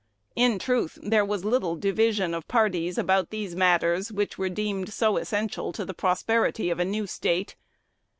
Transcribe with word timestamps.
In 0.35 0.57
truth, 0.57 0.97
there 1.03 1.23
was 1.23 1.45
little 1.45 1.75
division 1.75 2.33
of 2.33 2.47
parties 2.47 2.97
about 2.97 3.29
these 3.29 3.55
matters 3.55 4.11
which 4.11 4.35
were 4.35 4.49
deemed 4.49 4.91
so 4.91 5.15
essential 5.17 5.71
to 5.73 5.85
the 5.85 5.93
prosperity 5.93 6.71
of 6.71 6.79
a 6.79 6.85
new 6.85 7.05
State. 7.05 7.55